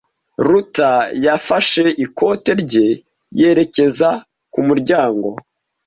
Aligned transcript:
Ruta 0.47 0.91
yafashe 1.25 1.83
ikote 2.05 2.51
rye 2.63 2.87
yerekeza 3.39 4.09
ku 4.53 4.59
muryango. 4.67 5.29